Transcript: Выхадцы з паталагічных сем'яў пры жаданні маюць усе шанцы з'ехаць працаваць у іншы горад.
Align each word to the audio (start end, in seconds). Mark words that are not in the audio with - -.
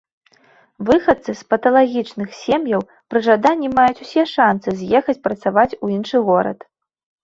Выхадцы 0.89 1.35
з 1.41 1.51
паталагічных 1.55 2.29
сем'яў 2.41 2.81
пры 3.13 3.19
жаданні 3.31 3.69
маюць 3.77 4.03
усе 4.09 4.27
шанцы 4.35 4.69
з'ехаць 4.83 5.21
працаваць 5.31 5.71
у 5.83 5.97
іншы 5.97 6.17
горад. 6.31 6.71